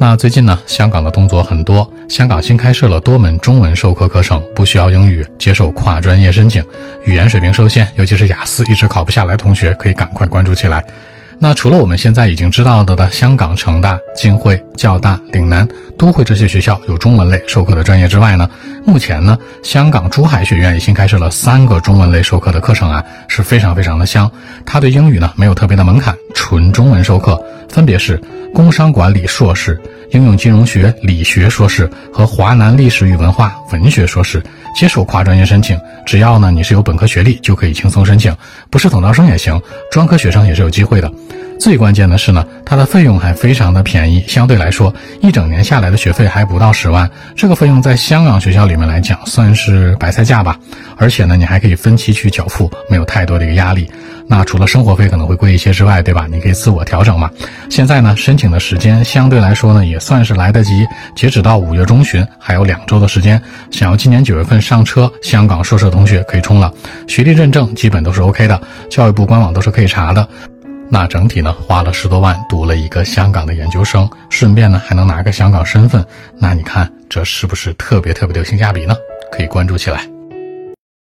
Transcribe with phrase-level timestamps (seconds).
[0.00, 6.64] 那最近呢，香港的动作很多，香港新开设了多门中文授课课程，不需要英语，接受跨专业申请，
[7.04, 10.84] 语言水平受限，尤其是雅思一直考不下来同学，可以赶快关注起来。
[11.40, 15.66] 那除了我们现在已经知道的的香港城大、浸会、教大、岭南、
[15.96, 18.48] 都会这些学校有中文类授课的专业之外呢，
[18.84, 24.30] 目前呢，香港珠海学院已经开设了三个中文类授课的课程啊，是非常非常的香。
[24.64, 27.36] 它对英语呢没有特别的门槛，纯中文授课，
[27.68, 28.16] 分别是
[28.54, 29.78] 工商管理硕士、
[30.12, 34.40] 应用金融学理学硕士和华南历史与文化文学硕士。
[34.76, 38.34] 接受跨专业申请，只要呢你是有本科学历就可以轻松申请，
[38.70, 39.60] 不是统招生也行，
[39.90, 41.12] 专科学生也是有机会的。
[41.58, 50.56] 最关键的是呢，它的费用还非常的便宜，相对来说一整年下来的学费还不到十万，这个费用在香港学校里面来讲算是白菜价吧。
[50.96, 53.90] 而且呢，你还可以分期去缴付，没有太多的一个压力。
[54.30, 56.26] 那除了生活费可能会贵一些之外，对吧？
[56.30, 57.30] 你可以自我调整嘛。
[57.70, 63.40] 现在呢，申请的时间相对来说呢也算是来得及，截止到五月中旬还有两周的时间。
[63.70, 66.70] 想要今年九月份上车，香港硕士的同学可以冲了。
[67.06, 70.28] 学历认证基本都是 OK 的，教育部官网都是可以查的。
[70.90, 76.04] 那整体呢花了十多万读了一个香港的研究生，顺便呢还能拿个香港身份。
[76.38, 78.94] 那你看这是不是特别特别的有性价比呢？
[79.32, 80.17] 可以关注起来。